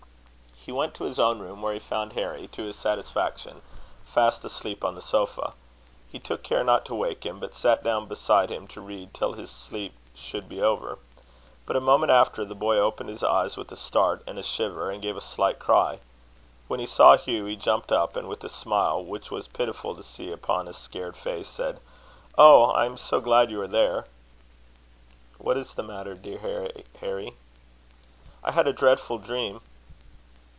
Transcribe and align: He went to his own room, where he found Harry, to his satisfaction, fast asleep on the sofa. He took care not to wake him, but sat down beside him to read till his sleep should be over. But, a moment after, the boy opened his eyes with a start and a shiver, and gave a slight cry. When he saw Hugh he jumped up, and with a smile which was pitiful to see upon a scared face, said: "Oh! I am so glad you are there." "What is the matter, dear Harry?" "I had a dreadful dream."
He 0.63 0.71
went 0.71 0.93
to 0.95 1.05
his 1.05 1.17
own 1.19 1.39
room, 1.39 1.63
where 1.63 1.73
he 1.73 1.79
found 1.79 2.13
Harry, 2.13 2.47
to 2.49 2.61
his 2.61 2.75
satisfaction, 2.75 3.63
fast 4.05 4.45
asleep 4.45 4.83
on 4.85 4.93
the 4.93 5.01
sofa. 5.01 5.53
He 6.07 6.19
took 6.19 6.43
care 6.43 6.63
not 6.63 6.85
to 6.85 6.93
wake 6.93 7.25
him, 7.25 7.39
but 7.39 7.55
sat 7.55 7.83
down 7.83 8.07
beside 8.07 8.51
him 8.51 8.67
to 8.67 8.79
read 8.79 9.11
till 9.11 9.33
his 9.33 9.49
sleep 9.49 9.95
should 10.13 10.47
be 10.47 10.61
over. 10.61 10.99
But, 11.65 11.77
a 11.77 11.81
moment 11.81 12.11
after, 12.11 12.45
the 12.45 12.53
boy 12.53 12.77
opened 12.77 13.09
his 13.09 13.23
eyes 13.23 13.57
with 13.57 13.71
a 13.71 13.75
start 13.75 14.21
and 14.27 14.37
a 14.37 14.43
shiver, 14.43 14.91
and 14.91 15.01
gave 15.01 15.17
a 15.17 15.21
slight 15.21 15.57
cry. 15.57 15.97
When 16.67 16.79
he 16.79 16.85
saw 16.85 17.17
Hugh 17.17 17.45
he 17.45 17.55
jumped 17.55 17.91
up, 17.91 18.15
and 18.15 18.29
with 18.29 18.43
a 18.43 18.49
smile 18.49 19.03
which 19.03 19.31
was 19.31 19.47
pitiful 19.47 19.95
to 19.95 20.03
see 20.03 20.31
upon 20.31 20.67
a 20.67 20.73
scared 20.73 21.17
face, 21.17 21.49
said: 21.49 21.79
"Oh! 22.37 22.65
I 22.65 22.85
am 22.85 22.99
so 22.99 23.19
glad 23.19 23.49
you 23.49 23.59
are 23.61 23.67
there." 23.67 24.05
"What 25.39 25.57
is 25.57 25.73
the 25.73 25.81
matter, 25.83 26.13
dear 26.13 26.71
Harry?" 26.99 27.35
"I 28.43 28.51
had 28.51 28.67
a 28.67 28.73
dreadful 28.73 29.17
dream." 29.17 29.61